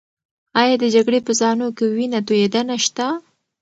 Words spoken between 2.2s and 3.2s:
تویدنه شته؟